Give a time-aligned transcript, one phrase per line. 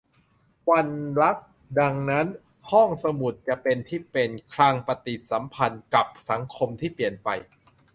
[0.69, 0.87] วัน
[1.21, 1.37] รัก:
[1.79, 2.27] ดังนั้น
[2.71, 7.29] ห้องสมุดจะเป็นที่เป็นคลังปฏิสัมพันธ์กับสังคมที่เปลี่ยนไป